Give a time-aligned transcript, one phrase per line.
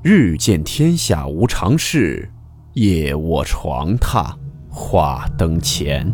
[0.00, 2.30] 日见天下无常事，
[2.74, 4.32] 夜卧床榻
[4.70, 6.08] 话灯前。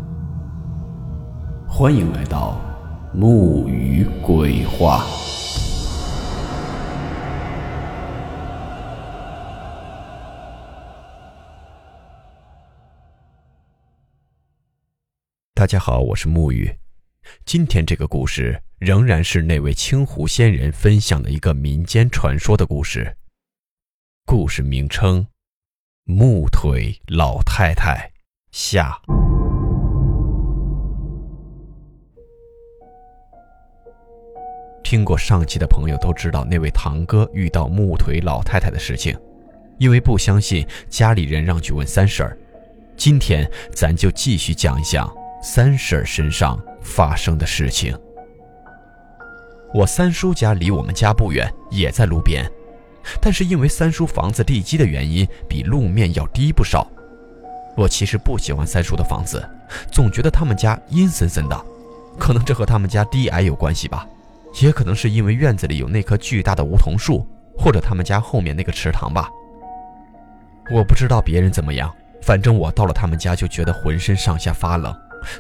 [1.69, 2.59] 欢迎来到
[3.13, 5.05] 木鱼鬼话。
[15.53, 16.75] 大家好，我是木鱼。
[17.45, 23.15] 今天这个故事仍然是那位青湖仙人分享的一个民间传说的故事。
[24.27, 25.27] 故事名称：
[26.05, 28.11] 木腿老太太
[28.51, 28.99] 下。
[34.83, 39.15] 听过上期的朋友都知道，那位堂哥遇到木腿老太太的事情，
[39.79, 42.37] 因为不相信，家里人让去问三婶儿。
[42.97, 47.95] 今天咱就继续讲一讲三婶儿身上发生的事情。
[49.75, 52.51] 我三叔家离我们家不远，也在路边。
[53.21, 56.87] 但是因为三叔房子地基的原因，比路面要低不少。
[57.77, 59.45] 我其实不喜欢三叔的房子，
[59.91, 61.65] 总觉得他们家阴森森的。
[62.19, 64.07] 可能这和他们家低矮有关系吧，
[64.63, 67.27] 也可能是因为院子里有那棵巨大的梧桐树，
[67.59, 69.29] 或者他们家后面那个池塘吧。
[70.71, 74.95] 我不知道别人怎么样，反正我到了他们家就觉得浑身上下发冷。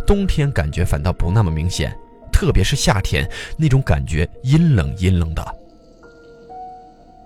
[0.04, 1.96] 冬天感觉反倒不那么明显，
[2.32, 3.24] 特别是夏天，
[3.56, 5.53] 那种感觉阴冷阴冷的。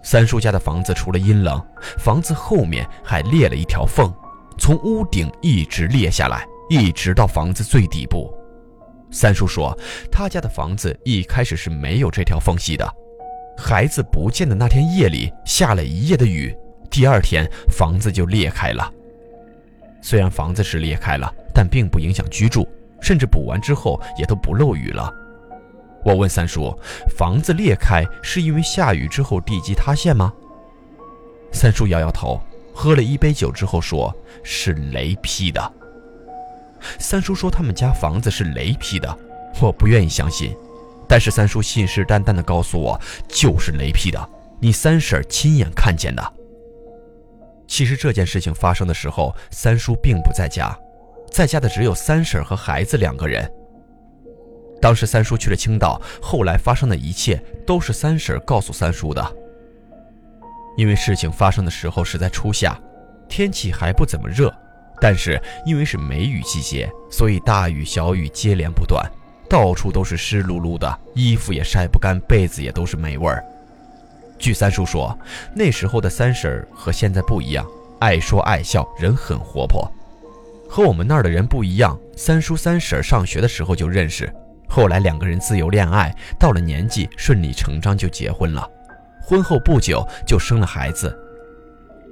[0.03, 1.63] 三叔家的房子除了阴冷，
[1.99, 4.13] 房子后面还裂了一条缝，
[4.57, 8.33] 从屋顶一直裂下来，一直到房子最底部。
[9.11, 9.77] 三叔说，
[10.11, 12.87] 他家的房子一开始是没有这条缝隙的。
[13.57, 16.57] 孩子不见的那天夜里下了一夜的雨，
[16.91, 18.91] 第二天房子就裂开了。
[20.01, 22.69] 虽然房子是裂开了，但并不影响居住，
[23.01, 25.13] 甚至补完之后也都不漏雨了。
[26.05, 26.73] 我问三叔
[27.17, 30.33] ：“房子裂开是因为下雨之后地基塌陷吗？”
[31.53, 32.41] 三叔摇摇头，
[32.75, 34.15] 喝了一杯酒之后说
[34.45, 35.73] ：“是雷劈的。”
[36.99, 39.19] 三叔说他们家房子是雷劈的，
[39.61, 40.57] 我不愿意相信，
[41.09, 44.31] 但是三叔信誓旦旦地告诉我就是雷劈的，
[44.61, 46.33] 你三婶亲眼看见的。
[47.67, 50.73] 其实这件事情发生的时候，三叔并不在家，
[51.33, 53.51] 在家的只有三婶和孩子两个人。
[54.81, 59.37] 当时三叔去了青岛，后来发生的一切都是三婶告诉三叔的。
[60.77, 62.79] 因为事情发生的时候是在初夏，
[63.29, 64.55] 天气还不怎么热，
[65.01, 69.05] 但是因为是梅雨季节，所以大雨小雨接连不断，
[69.51, 73.45] 到处都是湿漉漉的，衣服也晒不干，被子也都是霉味儿。
[74.39, 75.19] 据三叔说，
[75.53, 77.67] 那时候的三婶和现在不一样，
[77.99, 79.91] 爱说爱笑，人很活泼，
[80.69, 81.99] 和我们那儿的人不一样。
[82.17, 84.33] 三叔三婶上学的时候就认识。
[84.69, 88.69] 后来两个人自由恋爱，到了年纪顺理成章就结婚了。
[89.23, 91.17] 婚后不久就生了孩子，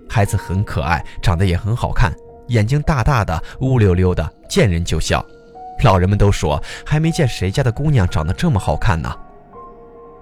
[0.08, 2.12] 孩子很可爱，长得也很好看，
[2.48, 5.24] 眼睛大大的，乌溜溜的，见人就笑。
[5.84, 9.14] 老人们都说还没见谁家的姑娘长得这么好看呢。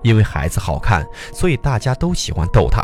[0.03, 2.83] 因为孩子好看，所以大家都喜欢逗他。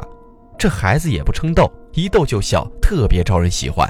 [0.56, 3.88] 这孩子也不称逗，一逗就笑，特别招人喜欢。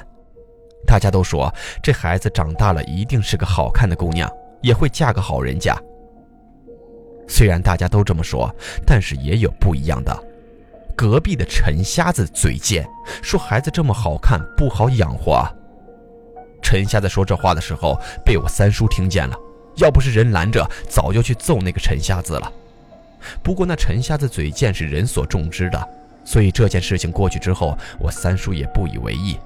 [0.87, 4.31] 大家都说这孩子长大了一定是个好看的姑娘。
[4.61, 5.77] 也会嫁个好人家。
[7.29, 8.53] 虽然大家都这么说，
[8.85, 10.25] 但是也有不一样的。
[10.97, 12.87] 隔壁的陈瞎子嘴贱，
[13.23, 15.49] 说孩子这么好看不好养活。
[16.63, 19.35] 陈瞎子说这话的时候，被我三叔听见了，
[19.77, 22.53] 要不是人拦着，早就去揍那个陈瞎子了。
[23.43, 25.89] 不过那陈瞎子嘴贱是人所重知的，
[26.25, 29.39] 所以这件事情过去之后，我三叔也不以为意。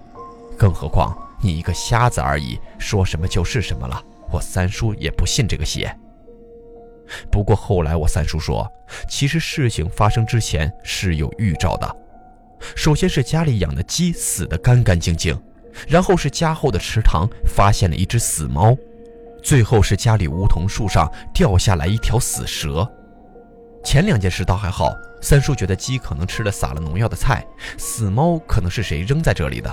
[0.59, 4.03] 更何况你一个瞎子而已，说什么就是什么了。
[4.31, 5.95] 我三叔也不信这个邪。
[7.31, 8.67] 不过后来我三叔说，
[9.09, 11.97] 其实事情发生之前是有预兆的。
[12.75, 15.39] 首先是家里养的鸡死得干干净净，
[15.87, 18.75] 然后是家后的池塘发现了一只死猫，
[19.43, 22.91] 最后是家里梧桐树上掉下来一条死蛇。
[23.85, 24.91] 前两件事倒还好，
[25.21, 29.71] 三叔觉得鸡可能吃了撒了农药的菜，死猫可能是谁扔在这里的。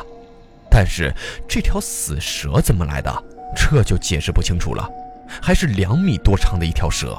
[0.69, 1.13] 但是
[1.47, 3.23] 这条死蛇怎么来的？
[3.55, 4.89] 这就解释不清楚了，
[5.41, 7.17] 还是两米多长的一条蛇。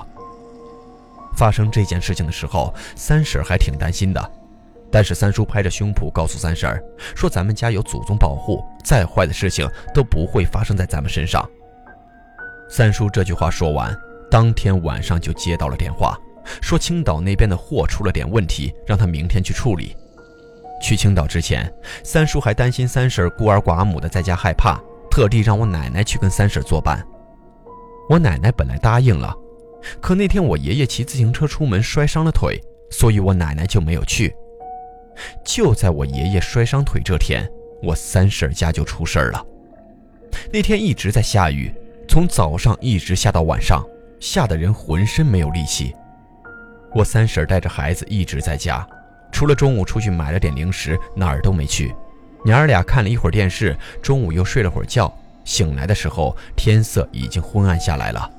[1.36, 4.30] 发生这件事情的时候，三婶还挺担心的，
[4.90, 6.82] 但是三叔拍着胸脯告诉三婶
[7.14, 11.48] 说：“咱们家有祖宗保护，再坏的事情都不会发生在咱们身上。”
[12.68, 13.96] 三叔这句话说完，
[14.30, 16.18] 当天晚上就接到了电话，
[16.60, 19.96] 说青岛那边的货出了点问题，让他明天去处理。
[20.82, 21.72] 去青岛之前，
[22.04, 24.78] 三叔还担心三婶孤儿寡母的在家害怕。
[25.12, 27.06] 特地让我奶奶去跟三婶作伴，
[28.08, 29.36] 我奶奶本来答应了，
[30.00, 32.58] 可那天我爷爷骑自行车出门摔伤了腿，
[32.90, 34.34] 所以我奶奶就没有去。
[35.44, 37.46] 就在我爷爷摔伤腿这天，
[37.82, 39.46] 我三婶家就出事了。
[40.50, 41.70] 那天一直在下雨，
[42.08, 43.84] 从早上一直下到晚上，
[44.18, 45.94] 下的人浑身没有力气。
[46.94, 48.88] 我三婶带着孩子一直在家，
[49.30, 51.94] 除了中午出去买了点零食，哪儿都没去。
[52.44, 55.12] 娘儿俩看了一会儿电视，中午又睡了会儿觉。
[55.44, 58.30] 醒来的时候，天色已经昏暗下来了。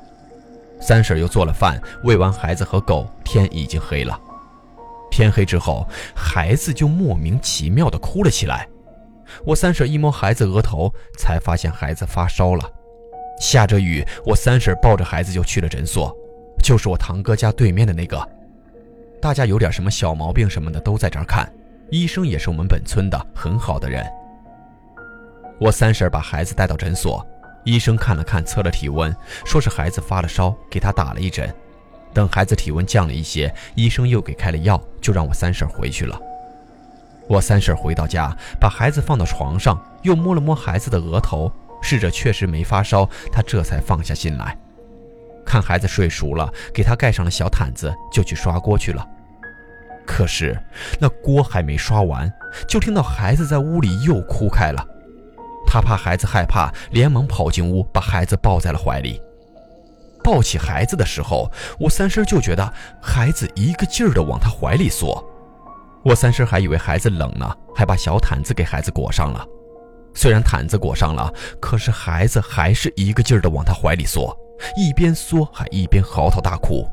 [0.79, 4.19] 三婶又做了饭，喂完孩子和狗，天已经黑了。
[5.11, 8.67] 天黑之后，孩子就莫名其妙地哭了起来。
[9.45, 12.69] 我三婶一摸孩子额头，才发现孩子发烧了。
[13.39, 16.15] 下着雨，我三婶抱着孩子就去了诊所，
[16.61, 18.29] 就是我堂哥家对面的那个。
[19.21, 21.51] 大家有点什么小毛病什么的都在这儿看，
[21.93, 24.03] 医生也是我们本村的很好的人。
[25.59, 27.23] 我三婶把孩子带到诊所，
[27.65, 31.53] 医生看了看，测了体温，说是孩子发了烧，给他打了一针。
[32.11, 36.19] 等孩子体温降了一些，医生又给开了药，就让我三婶回去了。
[37.27, 44.57] 我三婶回到家，把孩子放到床上，又摸了摸孩子的额头，试着确实没发烧，她这才放下心来。
[45.45, 49.07] 看孩子睡熟了，给他盖上了小毯子，就去刷锅去了。
[50.05, 50.57] 可是
[50.99, 52.31] 那锅还没刷完，
[52.67, 54.85] 就听到孩子在屋里又哭开了。
[55.65, 59.21] 他怕孩子害怕，连忙跑进屋，把孩子抱在了怀里。
[60.23, 65.23] 抱起孩子的时候，我三婶就觉得孩子一个劲儿的往他怀里缩。
[66.03, 69.45] 我三婶还以为孩子冷呢，还把小毯子给孩子裹上了。
[70.13, 74.37] 虽然毯子裹上了，可是孩子还是一个劲儿的往他怀里缩，
[74.77, 76.87] 一边缩还一边嚎啕大哭。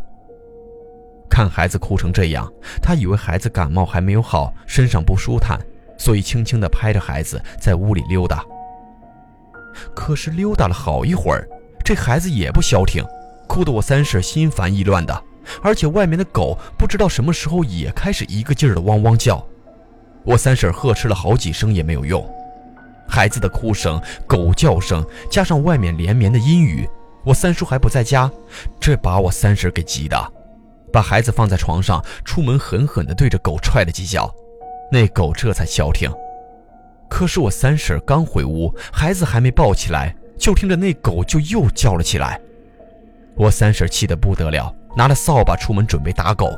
[1.31, 5.59] 看孩子哭成这样，他以为孩子感冒还没有好，身上不舒坦，
[5.97, 8.44] 所以轻轻地拍着孩子在屋里溜达。
[9.94, 11.49] 可是溜达了好一会儿，
[11.85, 13.05] 这孩子也不消停，
[13.47, 15.23] 哭得我三婶心烦意乱的。
[15.62, 19.44] 而且外面的狗不知道什么时候也开始一个劲儿的汪汪叫，
[20.25, 22.29] 我三婶呵斥了好几声也没有用。
[23.09, 26.88] 孩子的哭声、狗叫声，加上外面连绵的阴雨，
[27.25, 28.31] 我三叔还不在家，
[28.79, 30.33] 这把我三婶给急的，
[30.92, 34.32] 把孩子放在床上，出门狠狠地对着狗踹了几脚，
[34.90, 36.10] 那狗这才消停。
[37.08, 42.40] 可是我三婶刚回屋，孩子还没抱起来，就听着那狗就又叫了起来。
[43.37, 46.50] 我三婶气得不得了，拿了扫把出门准备打狗。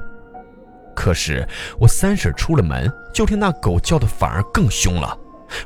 [0.94, 1.48] 可是
[1.78, 5.16] 我三婶出了门，就听那狗叫的反而更凶了，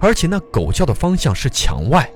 [0.00, 2.08] 而且那狗叫的方向是墙外。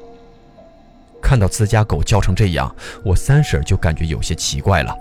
[1.20, 2.74] 看到自家狗叫成这样，
[3.04, 4.96] 我三婶就感觉有些奇怪了。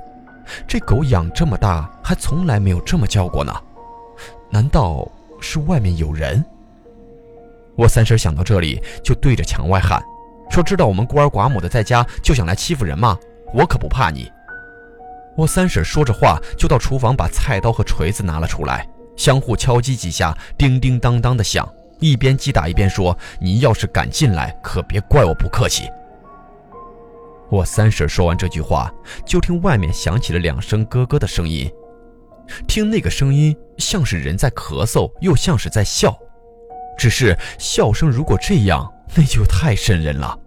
[0.68, 3.54] 这狗养这么大，还从来没有这么叫过呢，
[4.50, 5.08] 难道
[5.40, 6.44] 是外面有人？
[7.76, 10.04] 我三婶想到这里，就对着墙外喊
[10.52, 13.18] ：“说知道我们孤儿寡母的在家，就想来欺负人吗？
[13.54, 14.30] 我可不怕你。”
[15.38, 18.86] 我三婶说着话，就到厨房把菜刀和锤子拿了出来，
[19.16, 21.66] 相互敲击几下，叮叮当当的响，
[22.00, 25.90] 一边击打一边说：“你要是敢进来，可别怪我不客气。”
[27.50, 28.92] 我三婶说完这句话，
[29.26, 31.72] 就听外面响起了两声咯咯的声音，
[32.68, 36.18] 听那个声音像是人在咳嗽，又像是在笑。
[36.98, 40.38] 只是笑声，如果这样，那就太瘆人了。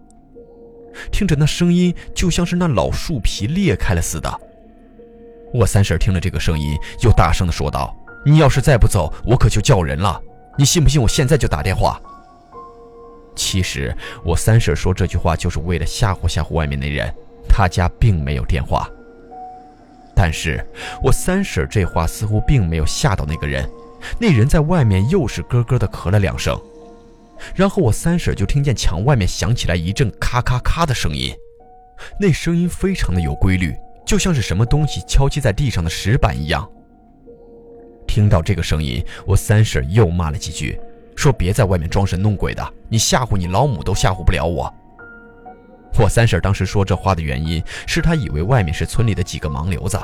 [1.10, 4.40] 听着那声音，就像是那老树皮裂开了似的。
[5.52, 10.21] 我三婶听了这个声音，又大声的说道：“你要是再不走，我可就叫人了。
[10.59, 11.00] 你信不信？
[11.00, 12.00] 我现在就打电话。”
[13.35, 17.12] 其实我三婶说这句话，就是为了吓唬吓唬外面那人。
[17.49, 18.89] 他家并没有电话。
[20.15, 20.65] 但是
[21.03, 23.69] 我三婶这话似乎并没有吓到那个人。
[24.19, 26.61] 那人在外面又是咯咯的咳了两声，
[27.55, 31.33] 然后我三婶就听见墙外面响起来一阵咔咔咔的声音，
[32.19, 33.75] 那声音非常的有规律，
[34.05, 36.69] 就像是什么东西敲击在地上的石板一样。
[38.07, 40.81] 听到这个声音，我三婶又骂了几句，
[41.23, 44.75] 说别在外面装神弄鬼的，你吓唬你老母都吓唬不了我。
[46.00, 49.97] 我三婶当时说这话的原因是她以为外面是村里的几个盲流子。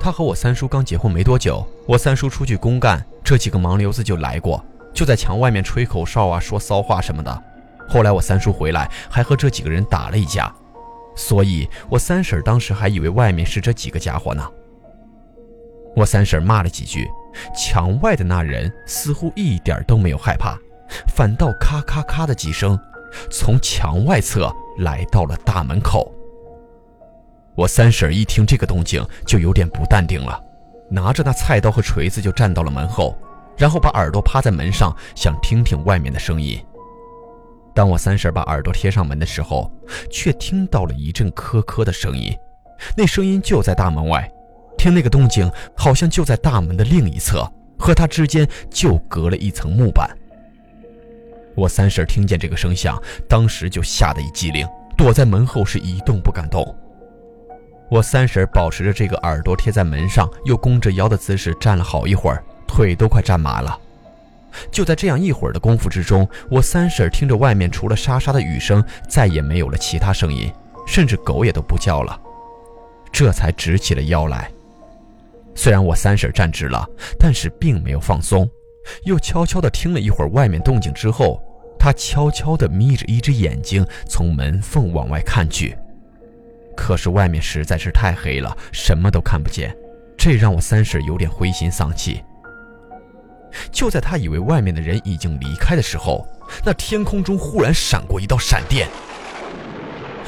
[0.00, 4.60] 她和我三叔刚结婚没多久，我三叔出去公干，这几个盲流子就来过，
[4.92, 7.44] 就在墙外面吹口哨啊，说骚话什么的。
[7.88, 10.52] 后来我三叔回来，还和这几个人打了一架，
[11.14, 14.44] 所以我三婶当时还以为外面是这几个家伙呢。
[15.94, 17.06] 我三婶骂了几句，
[17.54, 20.56] 墙外的那人似乎一点都没有害怕，
[21.14, 22.78] 反倒咔咔咔的几声，
[23.30, 26.12] 从墙外侧来到了大门口。
[27.54, 30.38] 我三婶一听这个动静，就有点不淡定了，
[30.90, 33.16] 拿着那菜刀和锤子就站到了门后，
[33.56, 36.62] 然后把耳朵趴在门上，想听听外面的声音。
[37.74, 39.70] 当我三婶把耳朵贴上门的时候，
[40.10, 42.34] 却听到了一阵咳咳的声音，
[42.94, 44.30] 那声音就在大门外，
[44.76, 50.08] 听那个动静，好像就在大门的另一侧，和他之间就隔了一层木板。
[51.54, 54.66] 我三婶听见这个声响，当时就吓得一激灵，
[54.96, 56.74] 躲在门后是一动不敢动。
[57.90, 63.78] 我三婶保持着这个耳朵贴在门上，又弓着腰的姿势站了好一会儿，腿都快站麻了。
[64.70, 70.52] 就在这样一会儿的功夫之中，我三婶听着外面除了沙沙的雨声，再也没有了其他声音，
[70.86, 72.18] 甚至狗也都不叫了，
[73.12, 74.50] 这才直起了腰来。
[75.56, 76.86] 虽然我三婶站直了，
[77.18, 78.48] 但是并没有放松，
[79.04, 81.42] 又悄悄地听了一会儿外面动静之后，
[81.78, 85.76] 她悄悄地眯着一只眼睛从门缝往外看去。
[86.76, 89.74] 可是外面实在是太黑了，什么都看不见，
[90.16, 92.22] 这让我三婶有点灰心丧气。
[93.72, 96.28] 就在他以为外面的人已经离开的时候，
[96.62, 98.86] 那天空中忽然闪过一道闪电。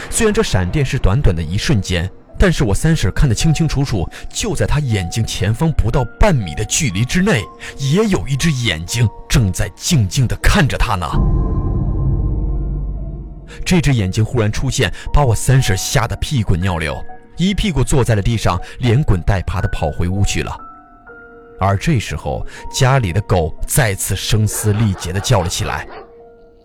[0.08, 7.42] 虽然这闪电是短短的一瞬间，但是我三婶看得清清楚楚，就在他眼睛前方不到半米的距离之内，
[7.78, 11.06] 也有一只眼睛正在静静地看着他呢。
[13.64, 16.96] 这只眼睛忽然出现，把我三婶吓得屁滚尿流，
[17.36, 20.56] 一屁股坐在了地上，连滚带爬地跑回屋去了。
[21.58, 25.84] 而这时候，家里的狗再次声嘶力竭地叫了起来。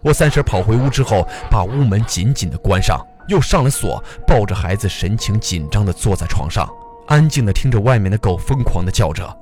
[0.04, 6.70] 我三婶跑回屋之后，把屋门紧紧地关上，又上了锁，抱着孩子，神情紧张地坐在床上，
[7.08, 9.38] 安静地听着外面的狗疯狂地叫着。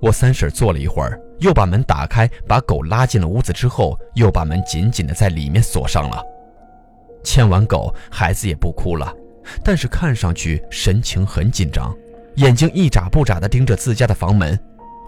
[0.00, 6.22] 我三婶坐了一会儿，又把门打开，把狗拉进了屋子之后，又把门紧紧地在里面锁上了。
[7.24, 9.12] 牵完狗，孩子也不哭了，
[9.64, 11.94] 但是看上去神情很紧张。
[12.36, 14.58] 眼睛一眨不眨地盯着自家的房门，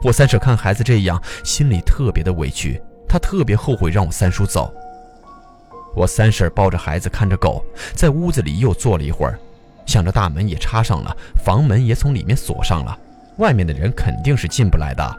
[0.03, 4.73] 我三婶看孩子这样，心里特别的委屈，她特别后悔让我三叔走。
[5.95, 7.65] 我三婶抱着孩子，看着狗，
[7.95, 9.39] 在屋子里又坐了一会儿，
[9.87, 12.97] 想着大门也插上了，房门也从里面锁上了，
[13.39, 15.17] 外面的人肯定是进不来的。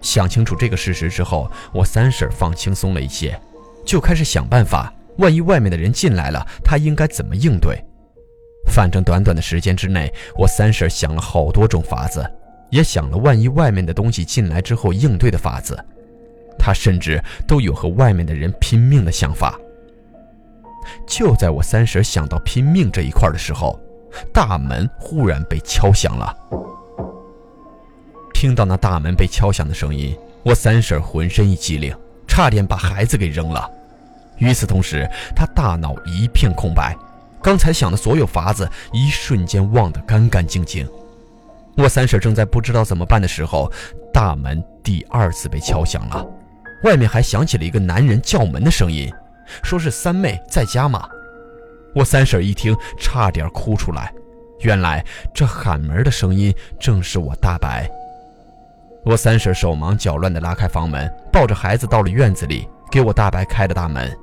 [0.00, 3.38] 想清楚这个事实之后，我三婶放轻松了一些，
[3.84, 7.78] 就开始想办法，万一外面的人进来了，她应该怎么应对。
[8.66, 12.24] 反正短短的时间之内，我三婶想了好多种法子，
[12.70, 15.78] 也想了万一外面的东西进来之后应对的法子。
[16.58, 19.58] 她甚至都有和外面的人拼命的想法。
[21.06, 23.78] 就在我三婶想到拼命这一块的时候，
[24.32, 26.36] 大门忽然被敲响了。
[28.32, 31.94] 听到那大门被敲响的声音，我三婶浑身一激灵，
[32.26, 33.70] 差点把孩子给扔了。
[34.38, 35.06] 与此同时，
[35.36, 36.96] 她大脑一片空白。
[37.42, 40.88] 刚才想的所有法子，一瞬间忘得干干净净。
[41.76, 43.70] 我三婶正在不知道怎么办的时候，
[44.12, 46.26] 大门第二次被敲响了，
[46.84, 49.12] 外面还响起了一个男人叫门的声音，
[49.62, 51.08] 说是三妹在家吗？
[51.94, 54.12] 我三婶一听，差点哭出来。
[54.60, 55.04] 原来
[55.34, 57.90] 这喊门的声音正是我大白。
[59.04, 64.14] 我三婶手忙脚乱地拉开房门，抱着孩子到了院子里，给我大白开了大门。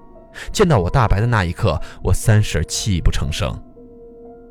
[0.54, 3.52] 见到我大白的那一刻，我三婶泣不成声。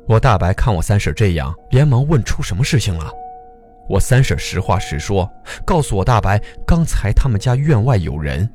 [0.05, 3.09] 我大白看我三婶这样，连忙问出什么事情了。
[3.87, 5.29] 我三婶实话实说，
[5.65, 8.49] 告诉我大白刚才他们家院外有人。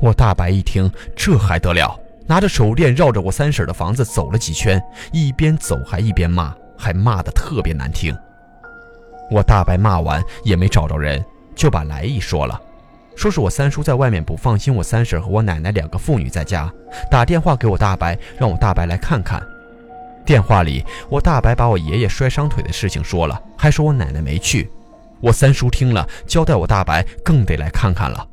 [0.00, 4.82] 我大白一听，这还得了，拿着手电绕着我三婶的房子走了几圈，
[5.12, 8.16] 一边走还一边骂，还骂得特别难听。
[9.30, 11.24] 我大白骂完也没找着人，
[11.54, 12.60] 就把来意说了。
[13.16, 16.70] 说是我三叔在外面不放心我三婶和我奶奶两个妇女在家，
[17.10, 19.40] 打电话给我大白，让我大白来看看。
[20.26, 24.68] 电话里，我大白把我爷爷摔伤腿的事情说了，还说我奶奶没去。
[25.20, 28.26] 我三叔听了，交代我大白更得来看看了。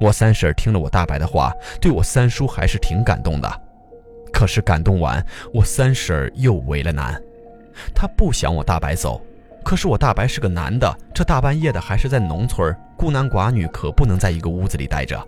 [0.00, 3.60] 我三婶听了我大白的话，对我三叔还是挺感动的。
[4.32, 7.20] 可是感动完，我三婶又为了难，
[7.94, 9.20] 她不想我大白走。
[9.64, 15.18] 可是我大白是个男的，这大半夜的还是在农村，孤男寡女可不能在一个屋子里待着，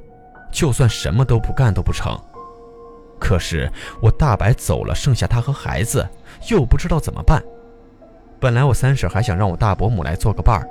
[0.52, 2.14] 就算什么都不干都不成。
[3.18, 3.70] 可是
[4.02, 6.06] 我大白走了，剩下他和孩子，
[6.50, 7.42] 又不知道怎么办。
[8.38, 10.68] 本来我三婶还想让我大伯母来做个伴儿，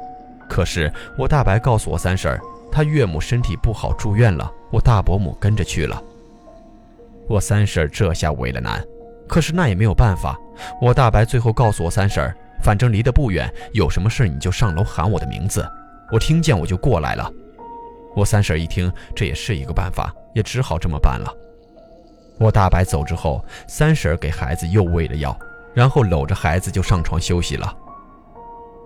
[0.48, 2.40] 可是我大白告诉我三婶，
[2.76, 6.04] 他岳母身体不好住院了，我大伯母跟着去了。
[7.26, 8.84] 我三婶这下为了难，
[9.30, 10.38] 可是那也没有办法。
[10.82, 12.36] 我大白最后告诉我三婶。
[12.62, 15.66] 反正离得不远，有什么事你就上楼喊我的名字，
[16.12, 17.32] 我听见我就过来了。
[18.14, 21.34] 我三婶一听，这也是一个办法，也只好这么办了。
[22.40, 25.38] 我大白走之后，三婶给孩子又喂了药，
[25.74, 27.74] 然后搂着孩子就上床休息了。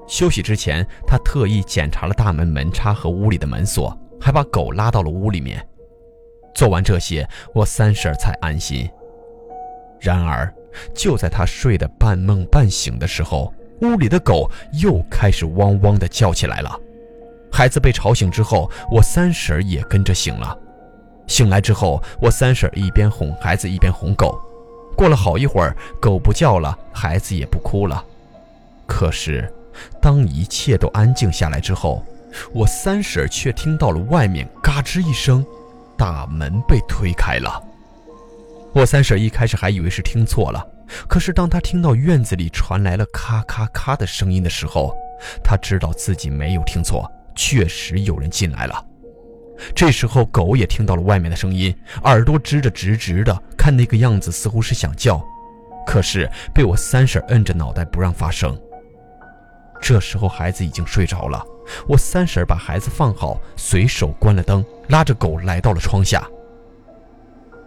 [0.10, 5.64] 休息之前，他特意检查了大门门插和屋里的门锁，还把狗拉到了屋里面。
[6.56, 8.90] 做完这些，我三婶才安心。
[10.00, 10.52] 然而，
[10.96, 14.50] 就在他睡得半梦半醒的时候，屋里的狗
[14.82, 16.76] 又开始汪汪地叫起来了。
[17.52, 20.58] 孩子被吵醒之后，我三婶也跟着醒了。
[21.28, 24.42] 醒来之后，我三婶一边哄孩子，一边哄狗。
[24.98, 28.04] 过了好一会儿，狗不叫了，孩子也不哭了。
[28.88, 29.48] 可是，
[30.02, 32.04] 当一切都安静下来之后，
[32.54, 35.46] 我三婶却听到了外面嘎吱一声，
[35.98, 37.62] 大门被推开了。
[38.74, 40.66] 我三婶一开始还以为是听错了，
[41.08, 44.96] 可是当她听到院子里传来了咔咔咔的声音的时候，
[45.44, 47.10] 她知道自己没有听错。
[47.36, 48.86] 确实有人进来了。
[49.74, 55.26] 这时候，狗也听到了外面的声音，耳朵支着直直的，看那个样子似乎是想叫，
[55.88, 58.60] 可是被我三婶摁着脑袋不让发声。
[59.82, 61.44] 这时候，孩子已经睡着了。
[61.88, 66.28] 我三婶把孩子放好，随手关了灯，拉着狗来到了窗下。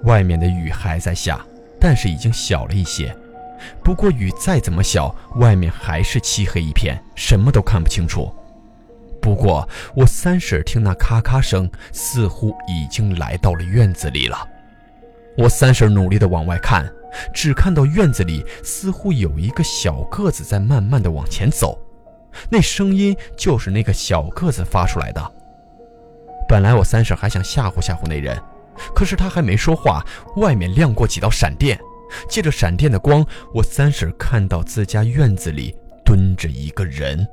[0.04, 1.40] 外面的雨还在下，
[1.80, 3.16] 但是已经小了一些。
[3.82, 8.32] 不过雨再怎么小，外面还是漆黑一片，什么都看不清楚。
[9.20, 14.36] 不过，我三婶听那咔咔声，似乎已经来到了院子里了。
[15.38, 16.92] 我三婶努力地往外看，
[17.32, 21.78] 只看到院子里似乎有一个小个子在慢慢地往前走，
[22.48, 25.32] 那声音就是那个小个子发出来的。
[26.48, 28.38] 本来我三婶还想吓唬吓唬那人，
[28.94, 30.04] 可是他还没说话，
[30.36, 31.78] 外面亮过几道闪电，
[32.28, 33.24] 借着闪电的光，
[33.54, 35.74] 我三婶看到自家院子里
[36.04, 37.26] 蹲着一个人。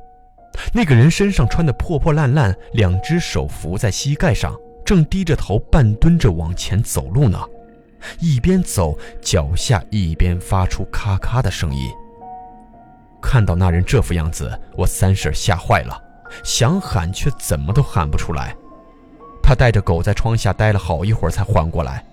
[0.73, 7.39] 那个人身上穿的破破烂烂，两只手扶在膝盖上，正低着头半蹲着往前走路呢。
[8.19, 11.89] 一边走，脚下一边发出咔咔的声音。
[13.21, 16.01] 看到那人这副样子，我三婶吓坏了，
[16.43, 18.55] 想喊却怎么都喊不出来。
[19.41, 22.05] 他带着狗在窗下待了好一会儿才缓过来。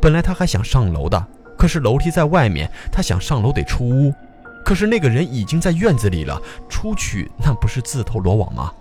[0.00, 1.26] 本来他还想上楼的，
[1.58, 4.12] 可是楼梯在外面，他想上楼得出屋。
[4.64, 8.72] 可是那个人已经在院子里了，出去那不是自投罗网吗？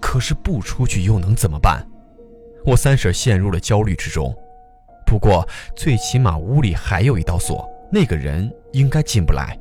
[0.00, 1.84] 可是不出去又能怎么办？
[2.64, 4.32] 我三婶陷入了焦虑之中。
[5.04, 9.58] 不过最起码屋里还有一道锁，那个人应该进不来。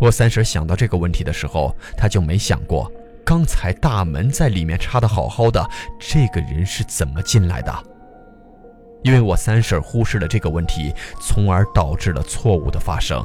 [0.00, 2.90] 我三婶想到这个问题的时候，她就没想过
[3.24, 7.74] 刚才大门在里面插的好好的，这个人是怎么进来的？
[9.02, 13.24] 因为我三婶忽视了这个问题，从而导致了错误的发生。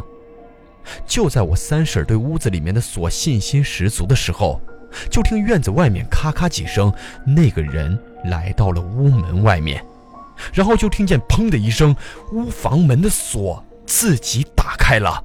[1.06, 4.62] 就在我三婶对屋子里面的锁信心十足的时候，
[5.10, 6.94] 就听院子外面咔咔几声，
[7.26, 9.84] 那个人来到了屋门外面，
[10.54, 11.96] 然后就听见砰的一声，
[12.34, 15.24] 屋房门的锁自己打开了。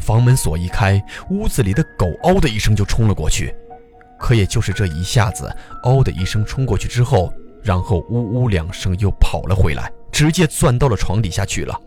[0.00, 3.54] 房门锁一开，屋子里的狗嗷的一声就冲了过去，
[4.18, 7.32] 可也就是这一下子，嗷的一声冲过去之后，
[7.62, 11.78] 然后呜呜两声又跑了回来，直接钻到了床底下去了。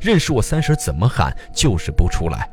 [0.00, 2.48] 认识我三婶怎么喊就是不出来，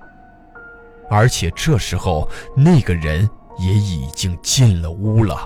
[1.10, 5.46] 而且这时候那个人也已经进了屋了。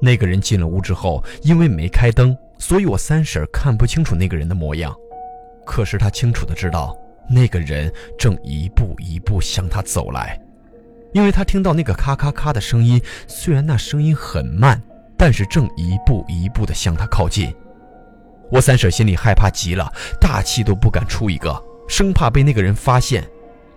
[0.00, 4.94] 那个人进了屋之后，因为没开灯，所以我三婶看不清楚那个人的模样。
[5.66, 6.96] 可是她清楚的知道，
[7.28, 10.40] 那个人正一步一步向他走来，
[11.12, 14.82] 因为他听到那个咔咔咔的声音，虽然那声音很慢，
[15.16, 17.54] 但是正一步一步的向他靠近。
[18.50, 23.22] 我三婶心里害怕极了，大气都不敢出一个，生怕被那个人发现。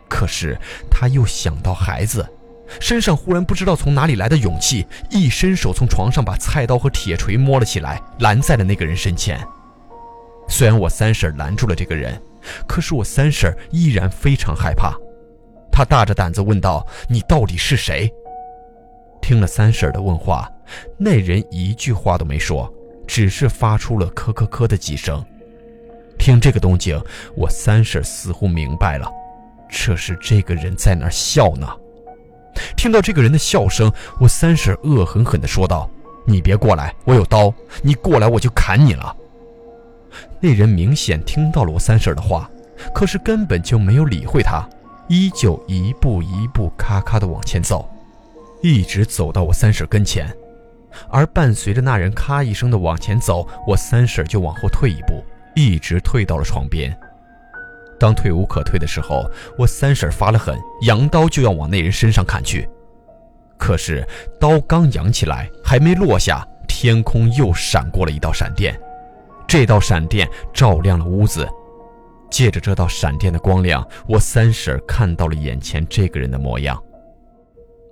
[0.08, 0.58] 可是
[0.90, 2.26] 她又想到孩子，
[2.80, 9.40] 身上忽然不知道从哪里来的勇气，一伸手从床上把菜刀和铁锤摸了起来，拦在了那个人身前。
[10.48, 12.22] 虽然我三婶拦住了这个人，
[12.68, 14.94] 可是我三婶依然非常害怕。
[15.72, 18.12] 她大着胆子问道：“你到底是谁？”
[19.22, 20.52] 听了三婶的问话，
[20.98, 22.72] 那人一句话都没说。
[23.08, 25.22] 只是发出了咳咳咳的几声，
[26.18, 26.98] 听这个动静，
[27.36, 29.06] 我三婶似乎明白了，
[29.70, 31.68] 这是这个人在那儿笑呢。
[32.78, 35.90] 听到这个人的笑声，我三婶恶狠狠地说道
[36.26, 39.14] ：“你别过来，我有刀，你过来我就砍你了。”
[40.42, 42.50] 那人明显听到了我三婶的话，
[42.94, 44.68] 可是根本就没有理会他，
[45.08, 47.88] 依旧一步一步咔咔的往前走，
[48.64, 50.28] 一直走到我三婶跟前。
[51.10, 55.24] 而伴随着那人咔一声的往前走，我三婶就往后退一步，
[55.56, 56.92] 一直退到了床边。
[58.00, 62.68] 当退无可退的时候，我三婶发了狠，扬刀就要往那人身上砍去。
[63.58, 64.04] 可是
[64.40, 68.76] 刀刚扬起来，还没落下，天空又闪过了一道闪电。
[69.52, 71.46] 这道闪电照亮了屋子，
[72.30, 76.82] 借着这道闪电的光亮，我三婶看到了眼前这个人的模样。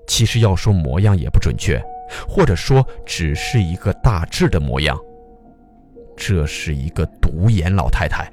[0.07, 1.77] 其实要说模样也不准确。
[2.29, 4.97] 或者说，只是一个大致的模样。
[6.15, 8.31] 这是一个独眼老太太，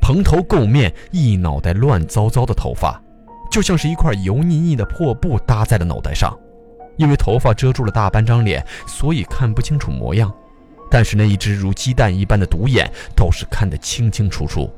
[0.00, 3.00] 蓬头垢面，一脑袋乱糟糟的头发，
[3.52, 6.36] 就像是一块油腻腻的破布搭在了脑袋上。
[6.96, 10.28] 因为头发遮住了大半张脸，所以看不清楚模样。
[10.94, 14.72] 但是那一只如鸡蛋一般的独眼倒是看得清清楚楚。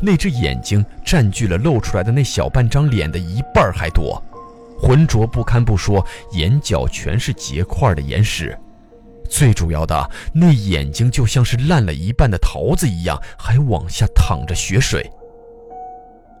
[0.00, 4.20] 那只眼睛占据了露出来的那小半张脸的一半还多，
[4.80, 8.58] 浑浊不堪不说，眼角全是结块的眼屎。
[9.30, 15.08] 最主要的，那眼睛就像是烂了一半的桃子一样，还往下淌着血水。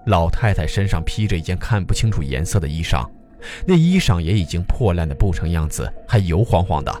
[0.06, 3.08] 老太太身上披着一件看不清楚颜色的衣裳，
[3.64, 6.92] 那衣裳也已经破烂的不成样子，还油晃晃的。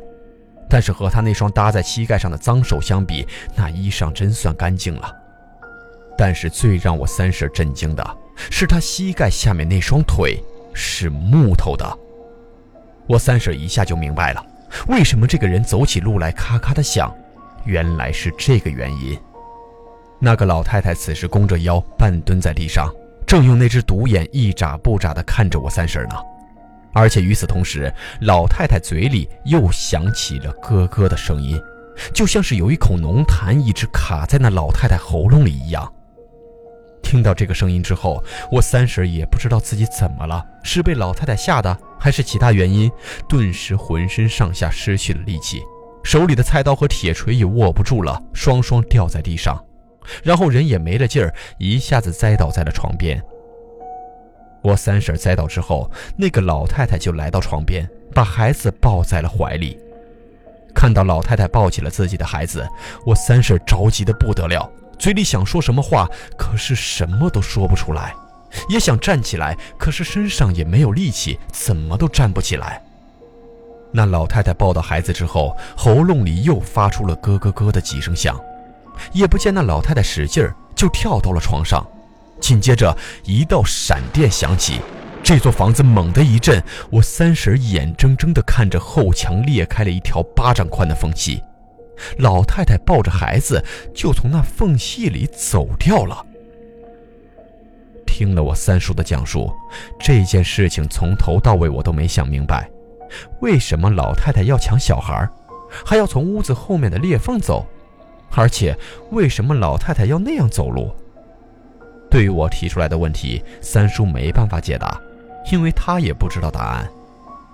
[0.68, 5.14] 但是和他那双搭在膝盖上的脏手相比，那衣裳真算干净了。
[6.16, 8.16] 但是最让我三婶震惊的
[8.50, 11.98] 是，他膝盖下面那双腿是木头的。
[13.06, 14.44] 我三婶一下就明白了。
[14.88, 17.14] 为什么这个人走起路来咔咔的响？
[17.64, 19.18] 原来是这个原因。
[20.18, 22.92] 那个老太太此时弓着腰，半蹲在地上，
[23.26, 26.16] 正用那只独眼一眨不眨地看着我三婶呢。
[26.92, 31.60] 而且与此同时，老太太嘴里又响起了咯咯的声音，
[32.12, 35.90] 就像是有一口浓痰一直卡在那老太太喉咙里一样。
[37.02, 42.90] 听到这个声音之后，我三婶也不知道自己怎么了，是被老太太吓的，还是其他原因，
[43.28, 45.60] 顿时浑身上下失去了力气，
[46.04, 49.62] 手里的菜刀和铁锤也握不住了，双双掉在地上，
[50.22, 53.22] 然后人也没了劲儿，一下子栽倒在了床边。
[54.62, 59.78] 我三婶栽倒之后，那个老太太就来到床边，把孩子抱在了怀里。
[60.74, 62.66] 看到老太太抱起了自己的孩子，
[63.04, 64.70] 我三婶着急的不得了。
[64.98, 68.14] 嘴里想说什么话，可是什么都说不出来；
[68.68, 72.80] 也想站起来，可是身上也没有力气，怎么都站不起来。
[73.90, 78.40] 那老太太抱到孩子之后，喉咙里又发出了咯咯咯的几声响，
[79.12, 81.86] 也不见那老太太使劲儿，就跳到了床上。
[82.42, 84.80] 紧接着，一道闪电响起，
[85.22, 91.40] 这座房子猛地一震，我三婶眼睁睁地看着后墙裂开了一条巴掌宽的缝隙。
[92.18, 96.26] 老太太抱着孩子，就从那缝隙里走掉了。
[98.04, 99.50] 听了我三叔的讲述，
[100.00, 102.68] 这件事情从头到尾我都没想明白，
[103.40, 105.28] 为什么老太太要抢小孩，
[105.86, 107.64] 还要从屋子后面的裂缝走，
[108.32, 108.76] 而且
[109.12, 110.90] 为什么老太太要那样走路？
[112.12, 115.00] 对于我提出来的问题，三叔没办法解答，
[115.50, 116.86] 因为他也不知道答案。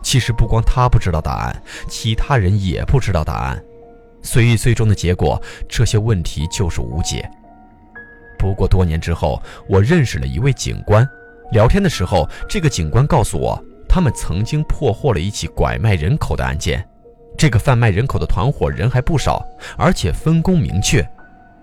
[0.02, 3.62] 其实不光他不知道答案，其他人也不知道答案。
[4.20, 7.30] 所以，最终的结果，这些问题就是无解。
[8.36, 11.08] 不过多年之后，我认识了一位警官，
[11.52, 13.56] 聊天的时候，这个警官告诉我，
[13.88, 16.84] 他们曾经破获了一起拐卖人口的案件。
[17.36, 19.40] 这个贩卖人口的团伙人还不少，
[19.76, 21.08] 而且分工明确。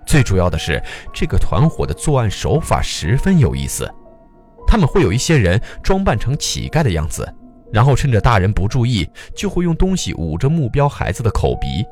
[0.05, 0.81] 最主要的是，
[1.13, 3.89] 这个团伙的作案手法十分有意思。
[4.67, 7.27] 他们会有一些人装扮成乞丐的样子，
[7.71, 11.85] 然后趁着大人不注意，就会用东西捂着目标孩子的口鼻。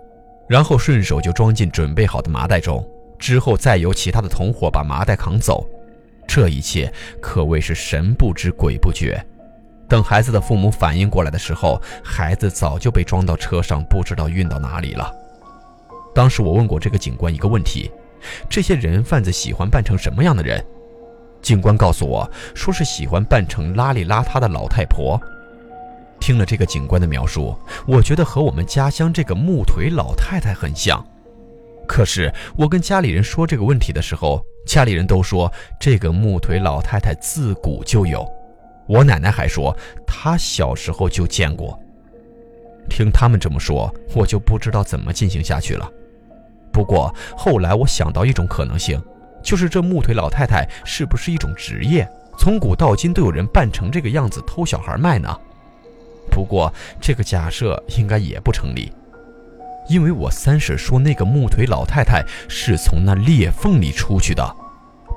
[0.47, 2.85] 然后顺手就装进准备好的麻袋中，
[3.17, 5.65] 之后再由其他的同伙把麻袋扛走。
[6.27, 9.23] 这一切可谓是神不知鬼不觉。
[9.87, 15.13] 等孩子的父母反应过来的时候，孩子早就被装到车上，不知道运到哪里了。
[16.13, 17.89] 当时我问过这个警官一个问题：
[18.49, 20.63] 这些人贩子喜欢扮成什么样的人？
[21.41, 25.19] 警官告诉我说是喜欢扮成邋里邋遢的老太婆。
[26.19, 27.53] 听了这个警官的描述，
[27.85, 31.05] 我觉得和我们家乡这个木腿老太太很像。
[31.85, 38.25] 可是我跟家里人说这个问题的时候，家里人都说这个木腿老太太自古就有。
[38.87, 41.77] 我奶奶还说她小时候就见过。
[42.89, 45.91] 听他们这么说，我就不知道怎么进行下去了。
[46.73, 49.01] 不过后来我想到一种可能性，
[49.43, 52.05] 就是这木腿老太太是不是一种职业？
[52.35, 55.29] 从古到今都有人扮成这个样子偷小孩卖呢？
[56.31, 58.91] 不过，这个假设应该也不成立，
[59.87, 64.55] 因为我三婶说那个木腿老太太是从那裂缝里出去的，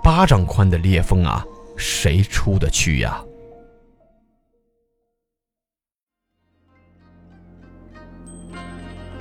[0.03, 1.43] 巴掌宽的裂缝啊，
[1.77, 3.23] 谁出得去呀？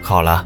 [0.02, 0.46] 好了，